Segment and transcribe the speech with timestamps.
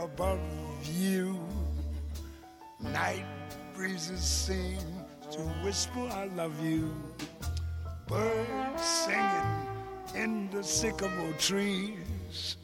[0.00, 0.40] above
[0.98, 1.38] you.
[2.80, 3.24] Night
[3.74, 4.78] breezes seem
[5.30, 6.90] to whisper, I love you.
[8.08, 9.66] Birds singing
[10.14, 12.54] in the sycamore trees.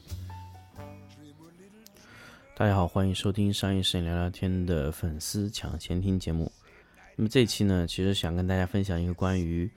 [2.55, 6.51] 大家好，欢迎收听商业摄影聊聊天的粉丝抢先听节目。
[7.15, 9.69] 那么这期呢，其实想跟大家分享一个关于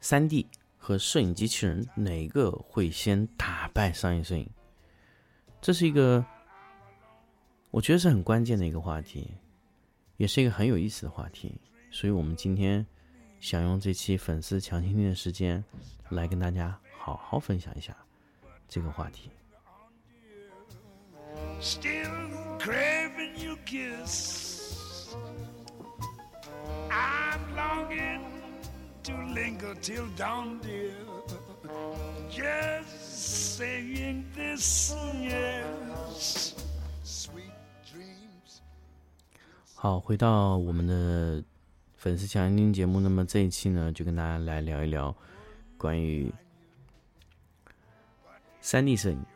[0.00, 4.48] 三 D 和摄影机器人哪个会先打败商业摄影。
[5.60, 6.24] 这是一个
[7.70, 9.30] 我觉得是很关键的一个话题，
[10.16, 11.54] 也是一个很有意思的话题。
[11.90, 12.86] 所以我们今天
[13.40, 15.62] 想用这期粉丝抢先听的时间，
[16.10, 17.96] 来跟大家好好分享一下
[18.68, 19.30] 这个话题。
[21.60, 25.14] Still craving your kiss.
[26.90, 28.22] I'm longing
[29.04, 30.94] to linger till dawn, dear.
[32.30, 33.07] Just
[33.58, 36.52] saying this, yes.
[37.02, 37.50] Sweet
[37.84, 38.60] dreams.
[39.74, 41.42] 好，回到我们的
[41.96, 45.12] 粉丝强听节目，那么这一期呢，就跟大家来聊一聊
[45.76, 46.32] 关于
[48.60, 49.26] 三 D 摄影，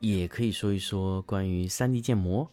[0.00, 2.50] 也可以说一说关于三 D 建模。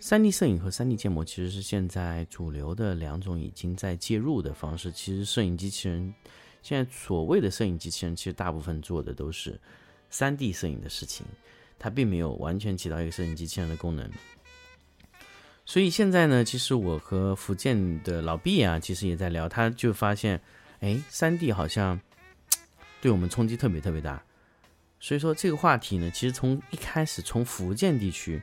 [0.00, 4.90] 三 D 摄影和三 D 建模其实是现在主流的两种已经在介入的方式。
[4.90, 6.12] 其实摄影机器人
[6.62, 9.58] 现在所谓的摄影机器人，其实大部分做的都是
[10.14, 11.26] 三 D 摄影的事情，
[11.76, 14.08] 它并没有完全起到一个摄影机器人的功能。
[15.64, 20.40] 所以现在呢，其实我和福建的老毕啊，其实也在聊，他就发现，
[20.78, 22.00] 哎，三 D 好像
[23.00, 24.22] 对我们冲击特别特别大。
[25.00, 28.40] 所以说这个话题呢，其实从一开始从福建地区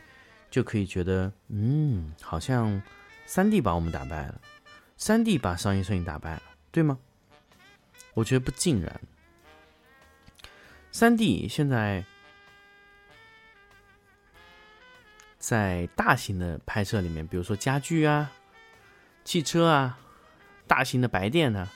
[0.49, 2.81] 就可以觉得，嗯，好像
[3.25, 4.41] 三 D 把我们打败了，
[4.97, 6.99] 三 D 把商业摄影打败了，对吗？
[8.13, 9.01] 我觉得不尽然。
[10.91, 12.03] 三 D 现在
[15.39, 18.31] 在大型的拍摄里面，比如说家具啊、
[19.23, 19.97] 汽车啊、
[20.67, 21.71] 大型的白电啊，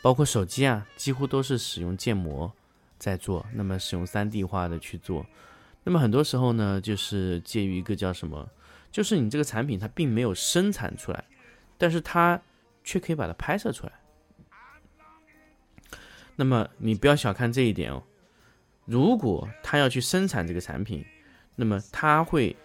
[0.00, 2.50] 包括手机啊，几乎都是使用建模
[2.98, 3.46] 在做。
[3.52, 5.26] 那么使用三 D 化的去做，
[5.84, 8.50] 那么很多时候呢，就是介于一个叫什么，
[8.90, 11.22] 就是你这个产品它并没有生产出来，
[11.76, 12.40] 但是它
[12.82, 13.92] 却可以把它拍摄出来。
[16.34, 18.02] 那么你不要小看这一点哦，
[18.84, 21.04] 如果他要去生产这个产品，
[21.56, 22.56] 那么他会。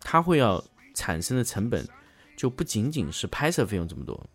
[0.00, 0.64] 他会要
[0.94, 1.86] 产生的成本，
[2.34, 4.26] 就不仅仅是拍摄费用这么多，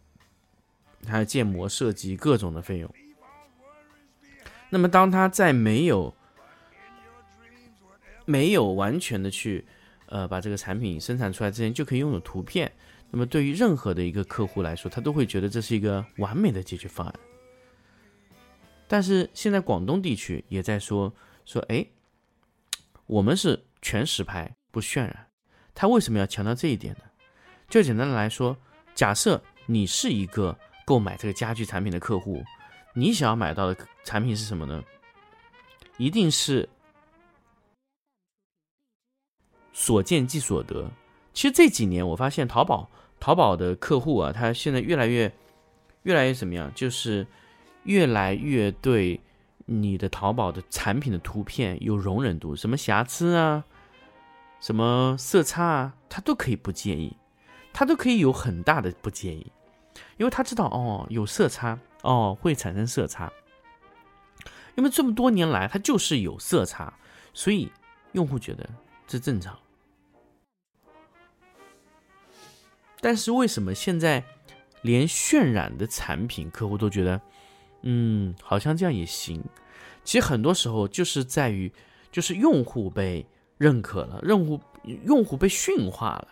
[1.07, 2.96] 还有建模设计各种的费用。
[4.69, 6.13] 那么，当他在没有
[8.25, 9.66] 没有完全的去
[10.07, 12.72] 呃把这个产品生产出来之前，就可以拥有图片。
[13.09, 17.19] 那么，对于任何的一个客户来说，他都会觉得这是一个完美的解决方案。
[18.88, 21.14] 但是现在广东地区也在说
[21.46, 21.86] 说，哎，
[23.06, 25.28] 我们是全实拍，不渲染。
[25.74, 27.02] 他为什么要强调这一点呢？
[27.68, 28.56] 就简单的来说，
[28.94, 32.44] 假设你是一个购买这个家具产品的客户，
[32.94, 34.84] 你想要买到的产品是什么呢？
[35.98, 36.70] 一定是
[39.72, 40.92] 所见即所得。
[41.34, 42.88] 其实这几年我发现淘宝
[43.20, 45.34] 淘宝的客户啊，他现在越来越
[46.04, 46.72] 越来越怎么样？
[46.76, 47.26] 就是
[47.84, 49.20] 越来越对
[49.66, 53.64] 你的淘宝的产品的图片有容忍度，什么瑕疵啊？
[54.60, 57.18] 什么色差啊，他都可以不介意，
[57.74, 59.52] 他都可以有很大的不介意，
[60.18, 63.32] 因为他知道哦，有色差哦，会产生色差，
[64.76, 66.94] 因为这么多年来它就是有色差，
[67.34, 67.70] 所以
[68.14, 68.70] 用户觉得
[69.06, 69.58] 这正常。
[73.02, 74.24] 但是为什么现在
[74.82, 77.20] 连渲染的产品客户都觉得，
[77.84, 79.42] 嗯，好像这样也行？
[80.04, 81.72] 其实很多时候就是在于，
[82.12, 83.26] 就是用户被。
[83.60, 84.60] 认可了，用户
[85.06, 86.28] 用户被驯化了，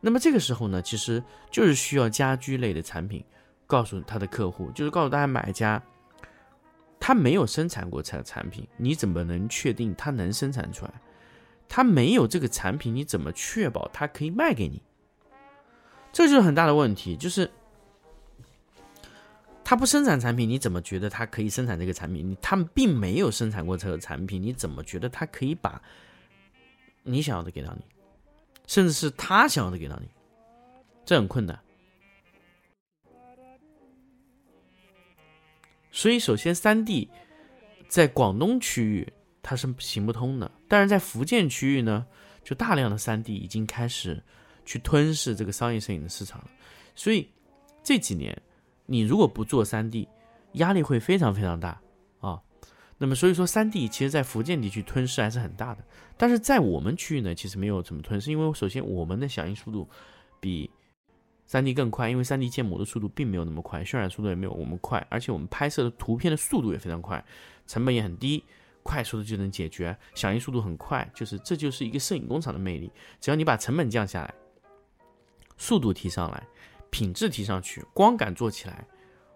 [0.00, 3.22] 那么这个时候呢，其实就是需要家居类的产品，
[3.66, 5.82] 告诉他的客户，就是告诉大家买家，
[6.98, 10.92] 他没有生产过产产品，你怎么能确定他能生产出来？
[11.68, 14.80] 他没有这个产品，你怎么确保他可以卖给你？
[16.10, 17.50] 这就是很大的问题，就是
[19.72, 22.36] 他不生产产品，你怎么觉得他可以生产这个产品？
[22.42, 25.80] 他们并没有生产过这个产品，你怎么觉得他可以把？
[27.04, 27.82] 你想要的给到你，
[28.66, 30.10] 甚至是他想要的给到你，
[31.06, 31.58] 这很困难。
[35.90, 37.08] 所以，首先，三 D
[37.88, 39.10] 在广东区域
[39.40, 42.06] 它是行不通的，但是在福建区域呢，
[42.44, 44.22] 就大量的三 D 已经开始
[44.66, 46.50] 去吞噬这个商业摄影的市场了。
[46.94, 47.26] 所以
[47.82, 48.38] 这几年，
[48.86, 50.08] 你如果不做三 D，
[50.52, 51.80] 压力会非常非常大
[52.20, 52.40] 啊。
[52.98, 55.84] 那么所以说，三 D 其实在福建地区吞噬还是很大的，
[56.16, 59.88] 但是在我们区域呢，其实没有怎么吞噬，因为首先我们的响应速度
[60.38, 60.70] 比
[61.46, 67.24] 三 D 更快，因为三 D 建模的速度并没有那么快，渲染速度也没有我们快，而且我们拍摄的图片的速度也非常快，
[67.66, 68.44] 成本也很低，
[68.84, 74.32] 快速的就能解决，响应速度很快，就是这就是一个摄影工厂的魅力，只要你把成本降下来，
[75.56, 76.46] 速度提上来。
[76.92, 78.84] 品质提上去，光感做起来，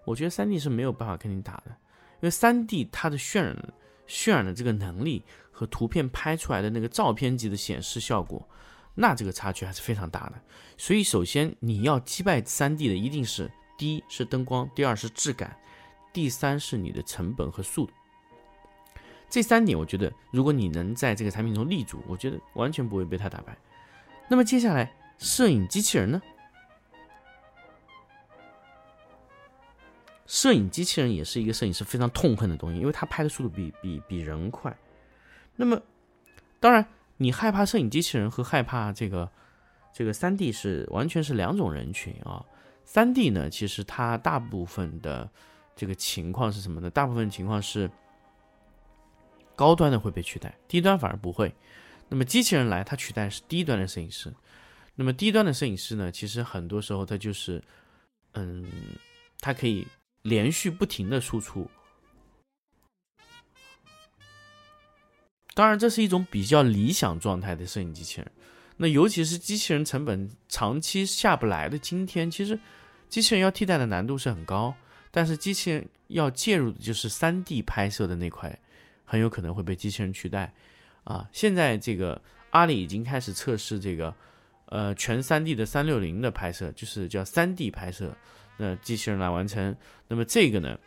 [0.05, 3.75] 我觉得三 D 是没有办法跟你打的，因为三 D 它的渲染、
[4.07, 8.47] 渲染的这个能力和图片拍出来的那个照片级的显示效果，
[8.95, 10.35] 那这个差距还是非常大的。
[10.77, 15.57] 所以，首先你要击败三 D 的，一定是第一是灯光，第二是质感，
[16.13, 17.93] 第三是你的成本和速度。
[19.31, 23.57] 这三点，我觉得如果你能在这个产品中立足，我觉得完全不会被它打败。
[24.29, 26.21] 那么接下来，摄影机器人呢？
[30.27, 34.77] 摄影机器人也是一个摄影师非常痛恨的东西，因为它拍的速度比比比人快。
[35.55, 35.81] 那么，
[36.59, 36.85] 当然，
[37.17, 39.31] 你害怕摄影机器人和害怕这个
[39.95, 42.45] 这个三 D 是完全是两种人群啊。
[42.85, 45.31] 三 D 呢，其实它大部分的
[45.75, 46.91] 这个情况是什么呢？
[46.91, 47.91] 大部分情况是
[49.55, 51.55] 高端的会被取代，低端反而不会。
[52.09, 54.35] 那么机器人来，它取代是低端的摄影师。
[54.97, 57.63] 那么低端的摄影师呢，其实很多时候它就是，
[58.33, 58.67] 嗯，
[59.41, 59.87] 它可以。
[60.27, 61.71] 连续不停的输出，
[65.55, 68.33] 当然这是一种比较理想状态的摄影机器人。
[68.77, 72.59] 那尤其是机器人成本长期下不来的今天，其实
[73.09, 74.75] 机器人要替代的难度是很高。
[75.13, 78.59] 但是机器人要介入的就是三 D 拍摄的那块，
[79.05, 80.53] 很有可能会被机器人取代。
[81.05, 82.21] 啊，现在这个
[82.51, 84.13] 阿里已经开始测试这个，
[84.67, 88.13] 呃，全三 D 的三六零的拍摄，就是叫三 D 拍摄。
[88.57, 89.77] 那机器人来完成，
[90.09, 90.79] 那么这个呢，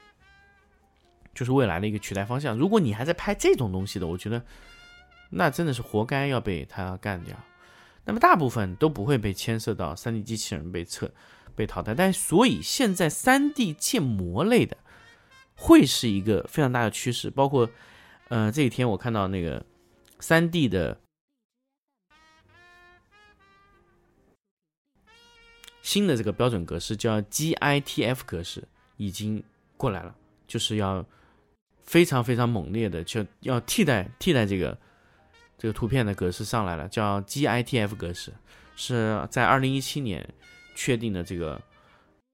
[1.34, 2.58] 就是未来的一个取代方向。
[2.58, 4.44] 如果你还在拍这种东西的，我觉得
[5.30, 7.36] 那真的是活该要被他干掉。
[8.06, 11.12] 那么大部分都不会被牵涉到三 D 机器人被撤、
[11.56, 11.94] 被淘汰。
[11.94, 14.78] 但所以现在三 D 建模类的
[15.56, 17.30] 会是一个非常大的趋势。
[17.30, 17.70] 包括
[18.30, 19.66] 呃这几天我看到那个
[20.20, 21.00] 三 D 的。
[25.82, 28.62] 新的这个标准格式叫 GITF 格式
[28.98, 29.42] 已经
[29.78, 30.14] 过来了，
[30.46, 31.06] 就是要
[31.84, 34.78] 非常非常猛烈的，就要替代替代这个
[35.58, 38.34] 这个图片的格式上来了，叫 GITF 格式，
[38.76, 40.28] 是在二零一七年
[40.76, 41.60] 确定的这个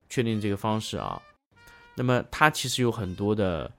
[0.09, 1.21] 确定这个方式啊。
[1.95, 3.71] 那么它其实有很多的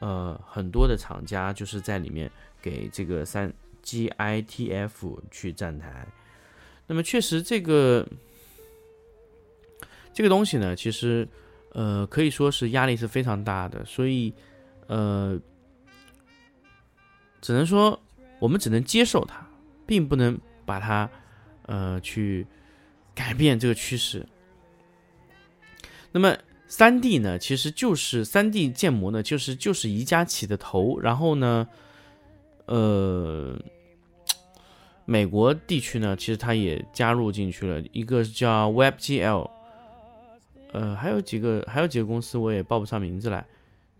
[0.00, 2.30] 呃很多的厂家就是在里面
[2.60, 3.50] 给这个三
[3.84, 6.06] GITF 去站台。
[6.88, 8.04] 那么确实这个。
[10.16, 11.28] 这个东西呢，其实，
[11.74, 14.32] 呃，可以说是压力是非常大的，所以，
[14.86, 15.38] 呃，
[17.42, 18.00] 只能说
[18.38, 19.46] 我们只能接受它，
[19.86, 21.10] 并不能把它，
[21.66, 22.46] 呃，去
[23.14, 24.26] 改变这个趋势。
[26.12, 26.34] 那么，
[26.66, 31.68] 三 D 呢，其实就是三 D 建模呢，就是就是宜家起的头，然后呢，
[32.64, 33.54] 呃，
[35.04, 39.55] 美国地区呢，其实它也加入进去了，一个叫 WebGL。
[40.76, 43.46] 呃，还有几个，还有几个公司我也报不上名字来，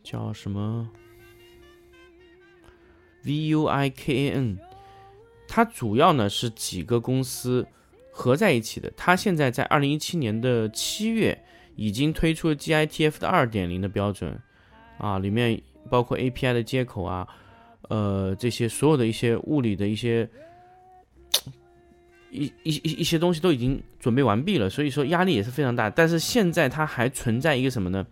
[0.02, 0.90] 叫什么
[3.24, 4.58] VUIKAN，
[5.48, 7.66] 它主要呢是几个公司
[8.10, 8.92] 合在一起的。
[8.94, 11.42] 它现在在二零一七年的七月
[11.76, 14.38] 已经推出了 GITF 的二点零的标准，
[14.98, 15.58] 啊，里面
[15.88, 17.26] 包括 API 的接口啊，
[17.88, 20.28] 呃，这些所有的一些物理的一些。
[22.30, 25.88] 一一一一些东西都已经准备完毕了，所以说压力也是非常大。
[25.88, 28.06] 但是现在它还存在一个什么呢？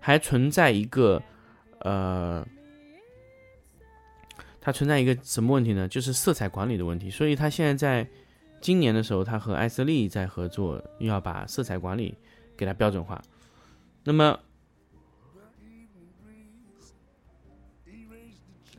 [0.00, 1.22] 还存在一个
[1.80, 2.46] 呃，
[4.60, 5.86] 它存在一个什么问题呢？
[5.88, 7.10] 就是色彩管理的问题。
[7.10, 8.08] 所以它现在在
[8.60, 12.14] 今年的时候，它和艾斯利在合作，要把色彩管理
[12.56, 13.22] 给它标准化。
[14.04, 14.38] 那么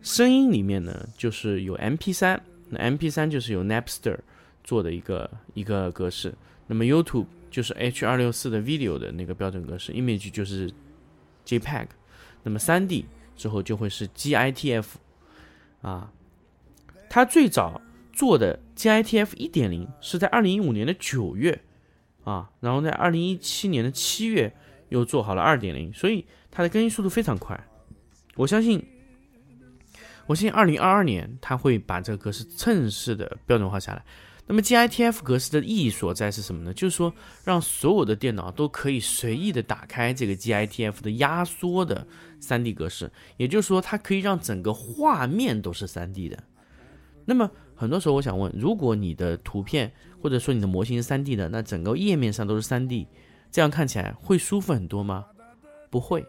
[0.01, 2.41] 声音里面呢，就是有 MP 三。
[2.73, 4.17] 那 M P 三就是由 Napster
[4.63, 6.33] 做的一个一个格式，
[6.67, 10.71] 那么 YouTube 就是 H 二六四的 Video 的那个标准格式，Image 就是
[11.45, 11.87] JPEG，
[12.41, 14.85] 那么三 D 之后就会是 GITF
[15.81, 16.11] 啊，
[17.09, 17.79] 它最早
[18.11, 21.61] 做的 GITF 一点零是在二零一五年的九月
[22.23, 24.53] 啊，然后在二零一七年的七月
[24.89, 27.63] 又做好了二点零，所以它的更新速度非常快，
[28.35, 28.83] 我相信。
[30.25, 34.03] 我相信二零二二年他会把这个格式正式的标准化下来，
[34.47, 36.73] 那么 GITF 格式的意义所在是什么呢？
[36.73, 37.13] 就是说，
[37.43, 42.05] 让所有的电脑都可以随意的打开这个 GITF 的压缩的
[42.41, 46.37] 3D 格式，也就是说，它可以让整个画面都是 3D 的。
[47.25, 53.07] 那么很多时候，我想问，如果你的图片或者说你的模型是 3D 的，那整个页面上都是 3D，
[53.51, 55.25] 这样看起来会舒服很多吗？
[55.89, 56.25] 不会。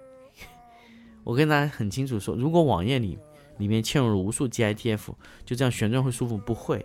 [1.25, 3.19] 我跟大家很清楚说，如果网页里
[3.59, 6.37] 里面嵌入了无数 GITF，就这样旋转会舒服？
[6.37, 6.85] 不会。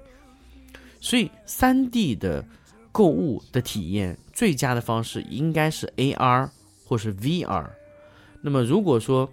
[1.02, 2.46] 所以，三 D 的
[2.92, 6.50] 购物的体验最佳的方式应该是 AR
[6.86, 7.70] 或是 VR。
[8.42, 9.30] 那么，如果说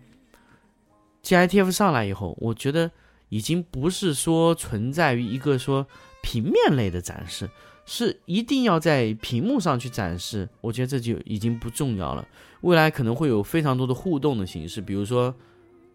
[1.24, 2.90] GITF 上来以后，我觉得
[3.30, 5.86] 已经不是说存在于一个说
[6.22, 7.50] 平面类的展示，
[7.84, 10.48] 是一定要在屏幕上去展示。
[10.60, 12.26] 我觉得这就已经不重要了。
[12.60, 15.34] 未来可能会有非常多的互动的形式，比如说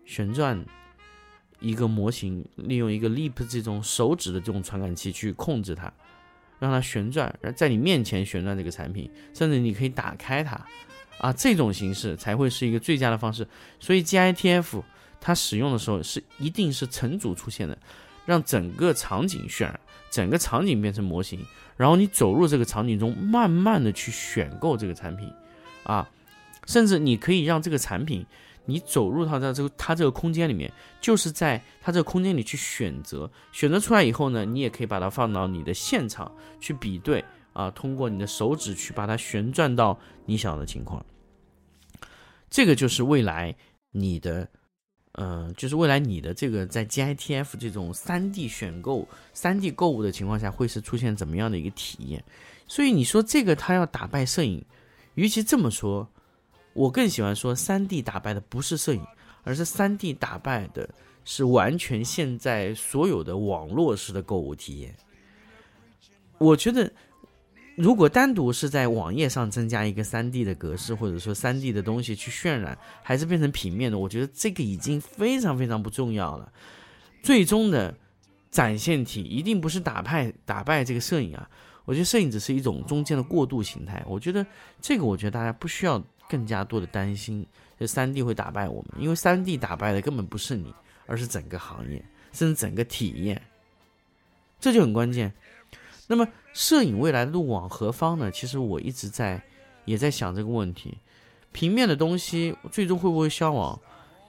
[0.04, 0.62] 旋转。
[1.62, 5.94] 一个模型利用一个 Leap 这种手指的这种传感器去控制它，
[6.60, 10.60] 让它旋转，在你面前旋转这个产品，甚至你可以打开它，
[11.20, 13.48] 啊，这种形式才会是一个最佳的方式。
[13.80, 14.82] 所以 GITF
[15.22, 17.78] 它使用的时候是一定是成组出现的，
[18.26, 21.40] 让整个场景渲染，整个场景变成模型，
[21.78, 25.32] 然后你走入这个场景中，慢慢的去选购这个产品，
[25.84, 26.10] 啊，
[26.66, 28.26] 甚至你可以让这个产品。
[28.66, 41.04] 你走入它在这个它这个空间里面，就是在它这个空间里去选择，选择出来以后呢，你也可以把它放到你的现场去比对啊，通过你的手指去把它旋转到你想要的情况。
[42.50, 43.56] 这个就是未来
[43.92, 44.48] 你的，
[45.14, 52.24] 呃，就是未来你的这个在 GITF 这种三 D 选购、三 D 购物的情况下，会是出现怎么样的一个体验？
[52.68, 54.64] 所以你说这个它要打败摄影，
[55.16, 56.08] 与其这么说。
[56.74, 59.06] 我更喜欢说，三 D 打败的不是摄影，
[59.44, 60.90] 而是三 D 打败的
[61.26, 64.96] 是完全现在所有的网络式的购物体验。
[66.38, 66.90] 我觉得，
[67.76, 76.52] 如果单独是在网页上增加一个三 D 的格式，或者说三 D 的东西去渲染，还是变成平面的，我觉得这个已经非常非常不重要了。
[77.22, 77.94] 最终的
[78.50, 81.50] 展现体一定不是打败打败这个摄影啊！
[81.84, 84.02] 我觉得摄影只是一种中间的过渡形态。
[84.08, 84.46] 我觉得
[84.82, 86.02] 这个，我觉得大家不需要。
[86.32, 87.46] 更加多的担心，
[87.78, 90.74] 这三 D 会打败我们，因为三 D 打败的根本不是你，
[91.06, 93.42] 而是整个行业，甚至整个体验，
[94.62, 95.34] 这就很关键。
[96.08, 98.32] 那么，摄影未来路往何方呢？
[98.32, 99.42] 其实我一直在
[99.84, 100.98] 也在想这个问题：
[101.52, 103.78] 平面的东西最终会不会消亡？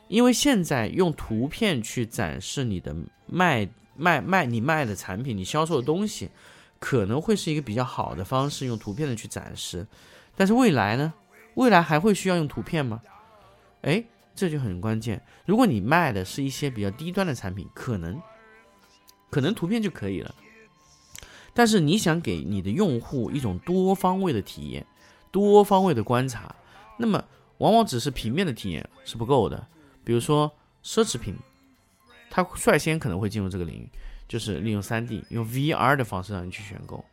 [0.09, 2.95] 因为现在用图片去展示你的
[3.27, 6.29] 卖卖卖你卖的产品，你销售的东西，
[6.79, 9.87] 可能会是一个比较好的方式，用图片的去展示。
[10.37, 11.13] 但是未来呢？
[11.55, 13.03] 未来还会需要用图片吗？
[13.83, 14.05] 哎，
[14.35, 15.23] 这就很关键。
[15.45, 18.21] 如果你卖的是一些比较低端的产品，可能
[19.31, 20.35] 可能图片就可以了。
[21.55, 24.87] 但是你想给你的用户一种多方位的体验、
[25.31, 26.55] 多方位的观察，
[26.97, 27.23] 那么
[27.59, 29.67] 往往只是平面的体验是不够的。
[30.03, 30.51] 比如说
[30.83, 31.37] 奢侈品，
[32.31, 33.91] 它率先可能会进入这个领域，
[34.27, 37.05] 就是利用 3D、用 VR 的方式让你去选购。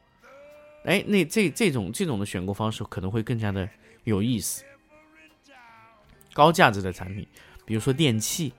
[0.84, 3.70] 哎，那这这种这种的选购方式可能会更加的。
[4.06, 4.64] 有意思，
[6.34, 7.28] 高价值的产品，
[7.66, 8.54] 比如说电器，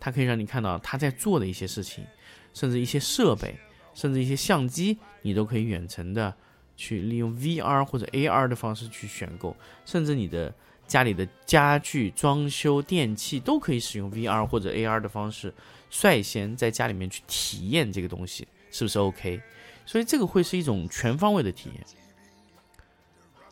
[0.00, 2.06] 它可以让你看到它在做的一些事情，
[2.54, 3.54] 甚至一些设备，
[3.92, 6.34] 甚至一些相机，你都可以远程的
[6.76, 9.54] 去利用 VR 或者 AR 的方式去选购，
[9.84, 10.54] 甚至你的
[10.86, 15.52] 家里的家具、装修、电器都可以使用 VR 或者 AR 的方式，
[15.90, 19.42] 率先在家里面去体验这个东西，是不是 OK？
[19.86, 21.84] 所以这个会是一种全方位的体验。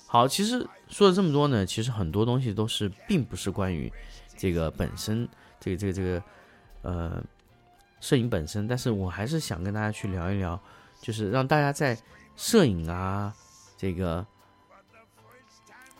[0.06, 3.90] 好，其实说了这么多呢，其实很多东西都是并不是关于
[4.36, 6.22] 这个本身，这个这个这个
[6.82, 7.24] 呃
[8.00, 10.60] 摄影本身，但是我还是想跟大家去聊一聊，
[11.00, 11.96] 就是让大家在
[12.36, 13.34] 摄影啊
[13.78, 14.26] 这个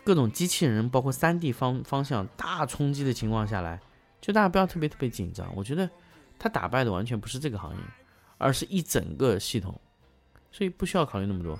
[0.03, 3.79] 各种机器人，包括三 D 方方向大冲击的情况下来，
[4.21, 5.51] 就大家不要特别特别紧张。
[5.55, 5.89] 我觉得
[6.37, 7.79] 它打败的完全不是这个行业，
[8.37, 9.79] 而是一整个系统，
[10.53, 11.59] 所以不需要考虑那么多。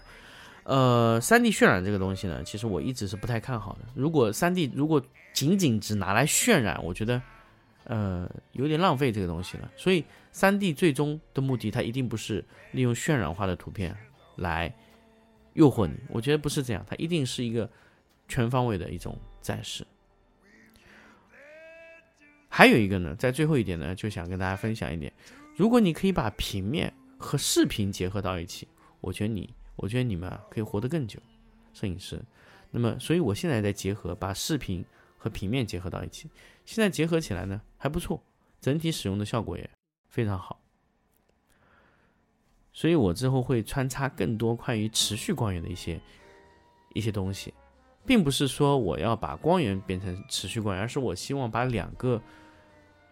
[0.63, 3.79] 呃，三 D 渲染这个东西呢，其实我一直是不太看好的。
[3.93, 7.21] 如果三 D 如果仅仅只拿来渲染，我觉得，
[7.83, 9.69] 呃，有点浪费这个东西了。
[9.75, 13.93] 所以，三 D 最终的目的，它一定不是利用渲染化的图片
[14.37, 14.73] 来
[15.53, 15.95] 诱惑你。
[16.07, 17.69] 我觉得不是这样，它一定是一个
[18.29, 19.85] 全方位的一种展示。
[22.47, 25.11] 还有一个呢，在最后一点呢，就想跟大家分享一点：
[25.57, 28.67] 如果你可以把平面和视频结合到一起，
[29.03, 29.53] 我觉得你。
[29.75, 31.19] 我觉得你们啊可以活得更久，
[31.73, 32.23] 摄影师。
[32.69, 34.85] 那么，所以我现在在结合，把视频
[35.17, 36.29] 和平面结合到一起。
[36.63, 38.21] 现在结合起来呢还不错，
[38.61, 39.67] 整体使用的效果也
[40.09, 40.61] 非常好。
[42.71, 45.99] 所以我之后会穿插更多关于持续光源的一些
[46.93, 47.51] 一些东西，
[48.05, 52.21] 并不是说我要把光源变成持续光源，而是我希望把两个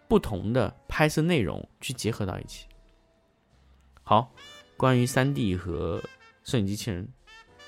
[0.06, 2.66] 不同的拍摄内容去结合到一起。
[4.04, 4.32] 好，
[4.82, 6.02] 关于三 D 和
[6.42, 7.06] 摄影机器人，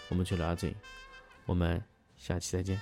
[0.09, 0.75] 我们就聊到这里，
[1.47, 1.81] 我们
[2.17, 2.77] 下期再见。